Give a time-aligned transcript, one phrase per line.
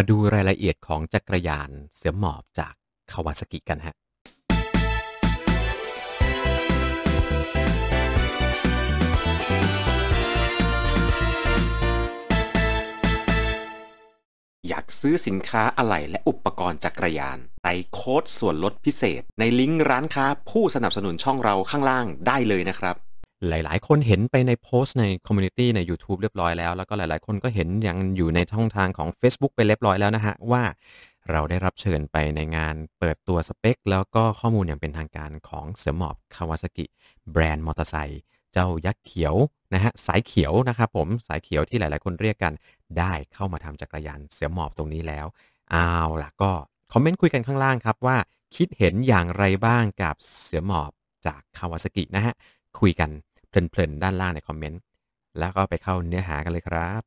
[0.00, 2.74] มาดูรายละเอียดของจักรยานเสือหมอบจาก
[3.12, 3.94] คาวาซากิกันฮะ
[14.68, 22.96] อยากซื้อสินค้าอะไหล่และอุปกรณ์จักรยานใส่โค้ดส่วนลดพิเศษ ในลิงก์ร้านค้าผู้สนับสนุนช่องเราข้างล่างได้เลยนะครับ
[23.50, 30.62] หลายๆ คนเห็นไปในโพสต์ใน community ใน YouTube เรียบร้อยแล้ว แล้วก็หลายๆ คนก็เห็นยังอยู่ในช่องทางของ Facebook ไปเรียบร้อยแล้วนะฮะ ว่า
[31.30, 36.86] เราได้รับเชิญไปในงานเปิดตัวสเปค แล้วก็ข้อมูลอย่างเป็นทางการของเสือหมอบคาวาซากิ
[37.32, 38.20] แบรนด์มอเตอร์ไซค์
[38.52, 39.34] เจ้ายักษ์เขียว
[39.74, 42.52] นะฮะสายเขียวนะครับผมสายเขียวที่หลายๆ คนเรียกกัน
[42.98, 45.26] ได้เข้ามาทำจักรยานเสือหมอบตรงนี้แล้ว
[45.70, 45.90] เอา
[46.22, 46.50] ล่ะก็
[46.92, 48.16] คอมเมนต์คุยกันข้างล่างครับว่า
[48.56, 50.90] คิดเห็นอย่างไรบ้างกับเสือหมอบ
[51.26, 52.34] จากคาวาซากินะฮะ
[52.80, 53.10] คุยกัน
[53.68, 54.80] เพลินๆ ด้านล่างในคอมเมนต์
[55.38, 57.00] แล้วก็ไปเข้าเนื้อหากันเลยครับ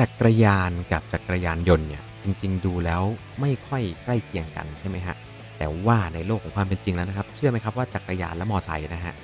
[0.00, 3.02] จักรยานกับจักรยานยนต์เนี่ยจริงๆ ดูแล้ว
[3.40, 5.16] ไม่ค่อยใกล้เคียงกันใช่ไหมฮะ
[5.58, 9.14] แต่ว่าในโลกของความเป็นจริงแล้วนะครับ เชื่อไหมครับว่าจักรยานและมอไซค์นะฮะ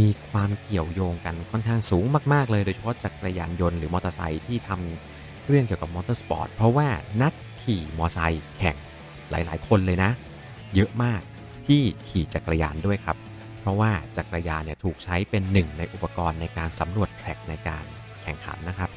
[0.00, 6.88] มีความเกี่ยวโยงกันค่อนข้างสูงมากๆ เลยโดยเฉพาะจักรยานยนต์หรือมอเตอร์ไซค์ที่ทำเรื่องเกี่ยวกับมอเตอร์สปอร์ตเพราะว่า
[7.22, 8.76] นักขี่มอไซค์แข่ง
[9.30, 10.10] หลายๆ คนเลยนะ
[10.74, 11.20] เยอะมาก
[11.66, 13.16] ที่ขี่จักรยานด้วยครับ
[13.68, 17.84] ราะว่าจักรยานเนี่ยถูกใช้เป็นหนึ่งในอุปกรณ์ในการสำรวจ track ในการ
[18.22, 18.90] แข่งขันนะครับ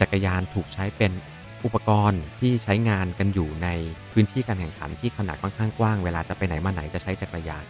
[0.00, 1.12] จักรยานถูกใช้เป็น
[1.64, 3.68] อุปกรณ์ที่ใช้งานกันอยู่ใน
[4.12, 7.64] พื้นที่การแข่งขันที่ขนาดค่อนข้างกว้าง เวลาจะไปไหนมาไหนจะใช้จักรยาน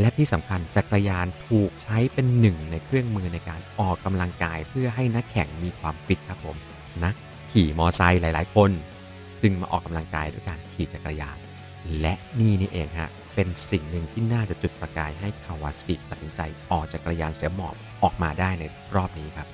[0.00, 6.56] และที่สำคัญจักรยานถูกใช้เป็นหนึ่งในเครื่องมือในการออกกำลังกาย เพื่อให้นักแข่งมีความฟิตครับผม
[7.04, 7.14] นัก
[7.52, 8.70] ขี่มอไซค์หลาย ๆ คน
[9.42, 11.36] จึงมาออกกำลังกายด้วยการขี่จักรยาน
[12.00, 18.64] และนี่นี่เองฮะ เป็นสิ่งหนึ่งที่น่าจะจุดประกายให้คาวาสกิตัดสินใจออกจักรยานเสือหมอบออกมาได้ใน
[18.96, 19.48] รอบนี้ครับ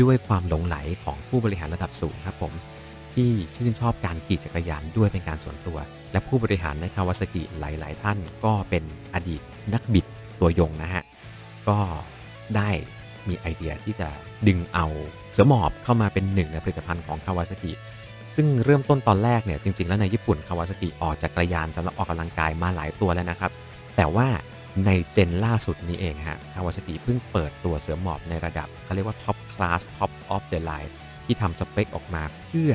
[0.00, 2.52] ด้วยความหลงไหลของผู้บริหารระดับสูงครับผม
[3.14, 5.78] ที่ชื่นชอบการขี่จักรยานด้วยเป็นการส่วนตัว
[6.12, 9.42] และผู้บริหารในคาวาสกิหลาย ๆ ท่านก็เป็นอดีต
[9.74, 10.06] นักบิด
[10.40, 11.02] ตัวยงนะฮะ
[11.68, 11.78] ก็
[12.56, 12.70] ได้
[13.28, 14.08] มีไอเดียที่จะ
[14.48, 14.86] ดึงเอา
[15.32, 17.72] เสือหมอบเข้ามาเป็นหนึ่งในผลิตภัณฑ์ของคาวาสกิ
[18.36, 23.52] ซึ่งเริ่มต้นตอนแรกเนี่ยจริง ๆ แล้วในญี่ปุ่นคาวาซากิออกจักรยานสำหรับออกกำลังกายมาหลายตัวแล้วนะครับ
[23.96, 24.28] แต่ว่า
[24.86, 30.92] ใน gen ล่าสุดนี้เองฮะคาวาซากิเพิ่งเปิดตัวเสือหมอบในระดับเขาเรียกว่า top class top of the line
[31.24, 32.72] ที่ทำสเปคออกมาเพื่อ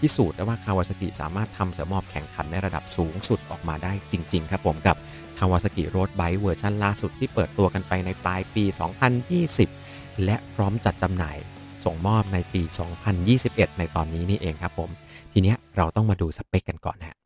[0.00, 4.96] พิสูจน์ได้ว่าคาวาซากิสามารถทำเสือหมอบแข่งขันในระดับสูงสุดออกมาได้จริง ๆ ครับผมกับ
[5.38, 8.64] Kawasaki road bike เวอร์ชันล่าสุดที่เปิดตัวกันไปในปลายปี
[9.44, 11.36] 2020 และพร้อมจัดจำหน่าย
[11.84, 12.62] ส่งมอบในปี
[13.20, 14.90] 2021 ในตอนนี้นี่เองครับผม
[15.32, 17.16] ทีนี้เราต้องมาดูสเปคกันก่อนฮะ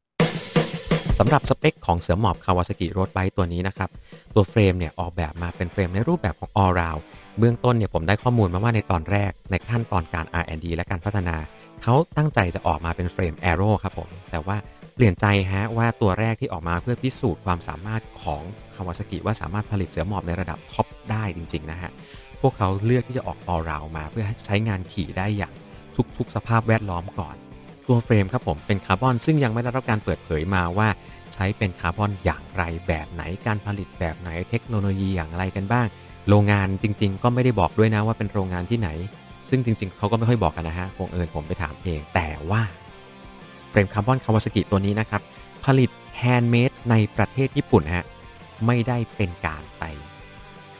[1.19, 3.91] สำหรับสเปคของเสือหมอบคาวาซากิ road bike ตัวนี้นะครับ
[4.35, 7.03] ตัวเฟรมเนี่ยออกแบบมาเป็นเฟรมในรูปแบบของ all round
[7.39, 11.37] เบื้องต้นเนี่ยผมได้ข้อมูลมาว่าในตอนแรก ในขั้นตอนการ R&D และการพัฒนา
[11.83, 14.57] เขาตั้งใจจะออกมาเป็นเฟรม Aero ครับผม แต่ว่า
[14.95, 18.43] เปลี่ยนใจฮะว่าตัวแรกที่ออกมาเพื่อพิสูจน์ความสามารถของ
[18.77, 21.91] คาวาซากิว่าสามารถผลิตเสือหมอบในระดับท็อปได้จริง ๆ นะฮะ
[22.47, 25.53] พวกเขาเลือกที่จะออกออราวมา เพื่อใช้งานขี่ได้อย่าง
[26.17, 27.37] ทุกๆ สภาพแวดล้อมก่อน
[27.87, 30.89] ตัวเฟรมครับผมเป็นคาร์บอนซึ่งยังไม่ได้รับการเปิดเผยมาว่า
[31.35, 35.87] ใช้เป็นคาร์บอนอย่างไรแบบไหนการผลิตแบบไหนเทคโนโลยีอย่างไรกันบ้าง
[36.29, 38.89] โรงงานจริง ๆ ก็ไม่ได้บอกด้วยนะว่าเป็นโรงงานที่ไหน
[39.51, 42.63] ซึ่งจริง ๆเขาก็ไม่ค่อยบอกกันนะฮะบังเอิญผมไปถามเองแต่ว่า
[43.71, 45.23] เฟรมคาร์บอนคาวาซากิตัวนี้นะครับ
[45.65, 48.05] ผลิตแฮนด์เมดในประเทศญี่ปุ่นฮะ
[48.67, 49.85] ไม่ได้เป็นการไป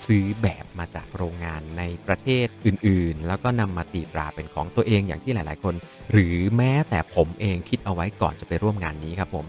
[0.07, 5.75] ซื้อแบบมาจากโรงงานในประเทศอื่นๆ แล้วก็นำมาตีตราเป็นของตัวเองอย่างที่หลายๆคน
[6.11, 9.47] หรือแม้แต่ผมเองคิดเอาไว้ก่อนจะไปร่วมงานนี้ครับผม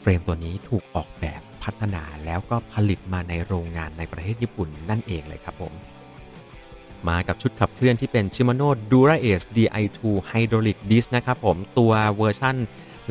[0.00, 5.72] เฟรมตัวนี้ถูกออกแบบพัฒนาแล้วก็ผลิตมาในโรงงานในประเทศญี่ปุ่นนั่นเองเลยครับผม
[7.08, 10.00] มากับชุดขับเคลื่อนที่เป็น Shimano Dura Ace Di2
[10.30, 12.56] Hydraulic Disc นะครับผมตัวเวอร์ชั่น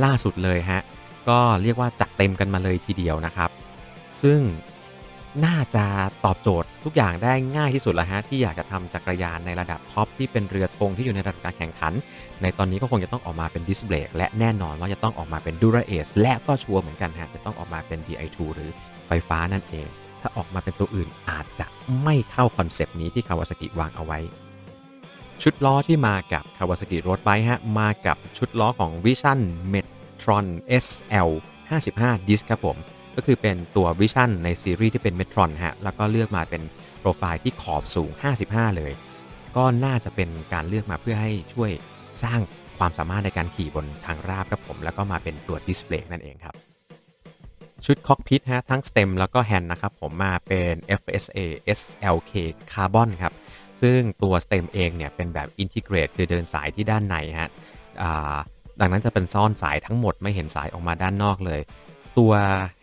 [0.03, 0.81] ล่าสุดเลยฮะ
[1.29, 3.49] ก็เรียกว่าจัดเต็มกันมาเลยทีเดียวนะครับ
[4.23, 4.39] ซึ่ง
[5.45, 5.85] น่าจะ
[6.25, 11.93] ตอบโจทย์ทุกอย่างได้ง่ายที่สุดแล้วฮะที่อยากจะทำจักรยานในระดับท็อปที่เป็นเรือธงที่อยู่ในระดับการแข่งขัน
[12.41, 18.69] ในตอนนี้ก็คงจะต้องออกมาเป็นดิสเบรกและแน่นอนว่าจะต้องออกมาเป็น Dura Ace และก็ชัวร์เหมือนกันฮะจะต้องออกมาเป็น Di2 หรือ
[19.07, 19.87] ไฟฟ้านั่นเอง
[20.21, 21.65] ถ้าออกมาเป็นตัวอื่นอาจจะ
[22.03, 24.19] ไม่เข้าคอนเซปต์นี้ที่คาวาซากิวางเอาไว้
[25.43, 29.39] ชุดล้อที่มากับคาวาซากิ road bike ฮะมากับชุดล้อของ Vision
[29.73, 30.45] Metron
[30.83, 31.29] SL
[31.69, 32.77] 55 Disc ครับผม
[33.15, 36.61] ก็คือเป็นตัว Vision ในซีรีส์ที่เป็น Metron ฮะ แล้วก็เลือกมาเป็น
[36.99, 38.09] โปรไฟล์ที่ขอบสูง
[38.45, 38.91] 55 เลย
[39.57, 41.71] ก็น่าจะเป็นการเลือกมาเพื่อให้ช่วย
[42.23, 42.39] สร้าง
[42.77, 46.55] ความสามารถในการขี่บนทางราบครับผม แล้วก็มาเป็นตัวดิสเบรกนั่นเองครับ
[47.85, 51.39] ชุด cockpit ฮะทั้ง stem แล้วก็แฮนด์นะครับผมมาเป็น FSA
[51.79, 52.33] SLK
[52.73, 53.33] Carbon ครับ
[53.81, 57.49] ซึ่งตัว stem เองเนี่ยเป็นแบบ integrate คือเดินสายที่ด้านในฮะ
[58.79, 61.61] ดังนั้นจะเป็นซ่อนสายทั้งหมดไม่เห็นสายออกมาด้านนอกเลย
[62.19, 62.33] ตัว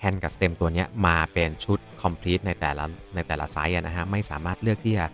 [0.00, 2.84] แฮนด์กับ stem ตัวนี้มาเป็นชุด complete ในแต่ละ
[3.14, 5.06] ในแต่ละไซส์นะฮะไม่สามารถเลือกที่จะ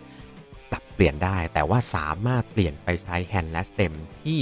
[0.71, 3.93] ปรับเปลี่ยนได้ แต่ว่าสามารถเปลี่ยนไปใช้แฮนด์และ stem
[4.23, 4.39] ที่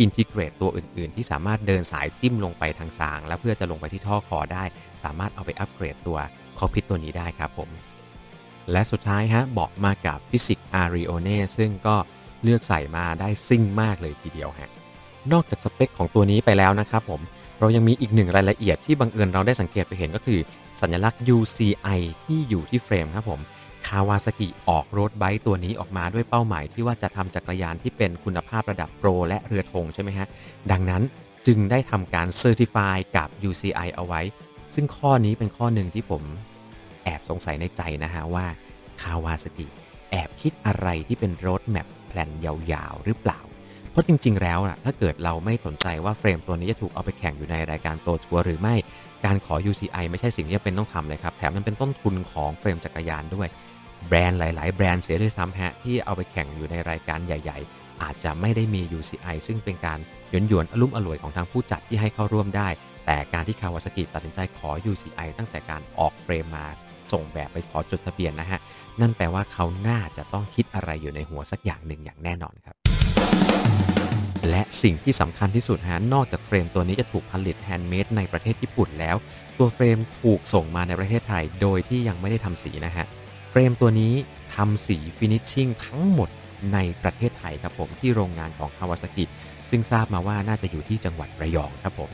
[0.00, 4.64] integrate ตัวอื่น ๆ ที่สามารถเดินสายจิ้มลงไปทางซาง แล้วเพื่อจะลงไปที่ท่อคอได้
[5.04, 6.18] สามารถเอาไปอัปเกรดตัว
[6.58, 7.70] cockpit ตัวนี้ได้ครับผม
[8.72, 11.96] และสุดท้ายฮะเบาะมากับ Fizik Arione ซึ่งก็
[12.42, 14.70] เลือกใส่มาได้ซิ่งมากเลยทีเดียวฮะ
[15.32, 17.20] นอกจากสเปคของตัวนี้ไปแล้วนะครับผม
[17.64, 20.40] เรายังมีอีกหนึ่งรายละเอียดที่บังเอิญเราได้สังเกตไปเห็นก็คือ
[20.80, 23.40] สัญลักษณ์ UCI ที่อยู่ที่เฟรมครับผม
[23.86, 30.26] คาวาซากิออก road bike ตัวนี้ออกมาด้วยเป้าหมายที่ว่าจะทำจักรยานที่เป็นคุณภาพระดับโปรและเรือธงใช่ไหมฮะ
[30.70, 31.02] ดังนั้น
[31.46, 34.20] จึงได้ทำการ certify กับ UCI เอาไว้
[34.74, 36.22] ซึ่งข้อนี้เป็นข้อหนึ่งที่ผม
[37.04, 38.46] แอบสงสัยในใจนะฮะว่า
[39.02, 39.66] คาวาซากิ
[40.10, 43.40] แอบคิดอะไรที่เป็น roadmap plan ยาวๆ หรือเปล่า
[43.94, 48.74] เพราะจริง ๆ แล้วนะถ้าเกิดเราไม่สนใจว่าเฟรมตัวนี้จะถูกเอาไปแข่งอยู่ในรายการโปรทัวร์หรือไม่
[49.24, 53.48] การขอ UCI ไม่ใช่สิ่งที่จำเป็นต้องทำเลยครับ แถมมันเป็นต้นทุนของเฟรมจักรยานด้วย
[54.08, 59.98] แบรนด์หลาย ๆ แบรนด์เสียด้วยซ้ำฮะที่เอาไปแข่งอยู่ในรายการใหญ่ ๆ อาจจะไม่ได้มี UCI ซึ่งเป็นการ
[60.30, 62.68] หยวนหยวนอลุ่มอล่วยของทางผู้จัดที่ให้เข้าร่วมได้
[63.06, 66.66] แต่การที่คาวาซากิตัดสินใจขอ UCI ตั้งแต่การออกเฟรมมา
[67.12, 68.60] ส่งแบบไปขอจดทะเบียนนะฮะ
[69.00, 72.83] นั่นแปลว่าเขาน่าจะต้องคิดอะไรอยู่ในหัวสักอย่างหนึ่งอย่างแน่นอนครับ
[74.50, 79.16] และสิ่งที่สำคัญที่สุดฮะนอกจากเฟรมตัวนี้จะถูกผลิตแฮนด์เมดในประเทศญี่ปุ่นแล้ว
[79.58, 83.06] ตัวเฟรมถูกส่งมาในประเทศไทย โดยที่ยังไม่ได้ทำสีนะฮะ
[83.50, 84.14] เฟรมตัวนี้
[84.54, 86.28] ทำสี finishing ทั้งหมด
[86.74, 89.24] ในประเทศไทยครับผมที่โรงงานของคาวาซากิ
[89.70, 92.10] ซึ่งทราบมาว่าน่าจะอยู่ที่จังหวัดระยองครับผม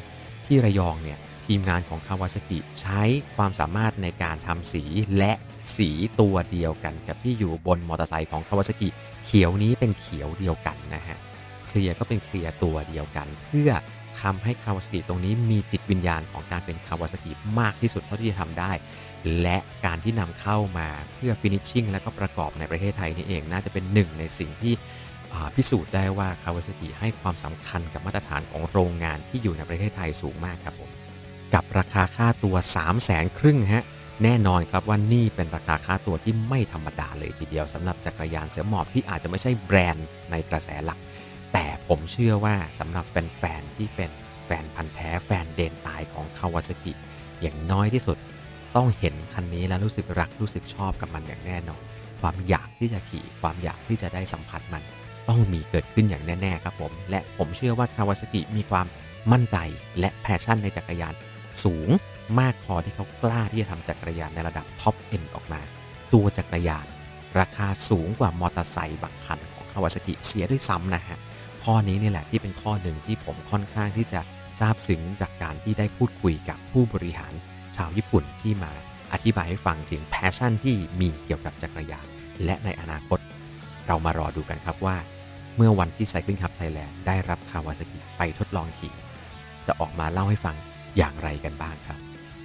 [0.46, 1.18] ที่ระยองเนี่ย
[1.50, 3.02] ทีมงานของคาวาซากิใช้
[3.36, 4.84] ความสามารถในการทำสี
[5.18, 5.32] และ
[5.76, 8.88] สีตัวเดียวกันกับที่อยู่บนมอเตอร์ไซค์ของคาวาซากิ
[9.24, 11.18] เขียวนี้เป็นเขียวเดียวกันนะฮะ
[11.66, 13.70] clear ก็เป็น clear ตัวเดียวกัน เพื่อ
[14.22, 18.72] ทำให้คาวาซากิตัวนี้มีจิตวิญญาณของการเป็นคาวาซากิมากที่สุดเท่าที่จะทำได้
[19.40, 24.74] และการที่นำเข้ามาเพื่อ finishing และก็ประกอบในประเทศไทยนี่เองน่าจะเป็นหนึ่งในสิ่งที่
[25.54, 30.90] พิสูจน์ได้ว่าคาวาซากิให้ความสำคัญกับมาตรฐานของโรงงานที่อยู่ในประเทศไทยสูงมากครับผม
[31.54, 33.84] กับราคาค่าตัว 3 0 0แสนครึ่งฮะ
[34.24, 40.98] แน่นอนครับว่านี่เป็นราคาค่าตัวที่ไม่ธรรมดาเลยทีเดียวสำหรับจักรยานเสือหมอบที่อาจจะไม่ใช่แบรนด์ในกระแสหลัก
[41.52, 44.10] แต่ผมเชื่อว่าสำหรับแฟนๆที่เป็น
[44.46, 46.92] แฟนพันธ์แท้แฟนเดนตายของคาวาซากิ
[47.40, 48.18] อย่างน้อยที่สุด
[48.76, 51.82] ต้องเห็นคันนี้แล้วรู้สึกรักรู้สึกชอบกับมันอย่างแน่นอน
[52.20, 54.82] ความอยากที่จะขี่ความอยากที่จะได้สัมผัสมัน
[55.28, 58.86] ต้องมีเกิดขึ้นอย่างแน่ ๆ ครับผม และผมเชื่อว่าคาวาซากิมีความ
[59.32, 59.56] มั่นใจ
[60.00, 61.14] และ passion ในจักรยาน
[61.64, 61.88] สูง
[62.40, 65.60] มากพอที่เขากล้าที่จะทำจักรยานในระดับ top end ออกมา
[66.12, 66.86] ตัวจักรยาน
[67.40, 71.18] ราคาสูงกว่ามอเตอร์ไซค์บางคันของคาวาซากิเสียด้วยซ้ำนะฮะ
[71.64, 74.20] ข้อนี้นี่แหละที่เป็นข้อหนึ่งที่ผมค่อนข้างที่จะ
[74.60, 77.32] ซาบซึ้งจากการที่ได้พูดคุยกับผู้บริหาร
[77.76, 78.72] ชาวญี่ปุ่นที่มา
[79.12, 82.06] อธิบายให้ฟังถึง passion ที่มีเกี่ยวกับจักรยาน
[82.44, 83.18] และในอนาคต
[83.86, 84.96] เรามารอดูกันครับว่า
[85.56, 88.94] เมื่อวันที่ Cycling Hub Thailand ได้รับคาวาซากิไปทดลองขี่
[89.66, 90.56] จะออกมาเล่าให้ฟัง
[90.96, 91.98] อย่างไรกันบ้างครับ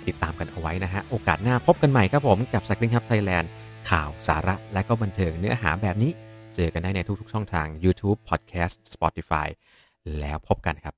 [0.08, 3.50] ติดตามกันเอาไว้นะฮะ โอกาสหน้าพบกันใหม่ครับผมกับ s ักลิงครับไทยแลนด์
[3.90, 6.12] ข่าวสาระและก็บันเทิงเนื้อหาแบบนี้
[6.56, 9.48] เจอกันได้ในทุกๆ ช่องทาง YouTube Podcast Spotify
[10.20, 10.96] แล้วพบกันครับ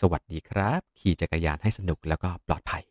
[0.00, 2.82] สวัสดีครับ ขี่จักรยานให้สนุกแล้วก็ปลอดภัย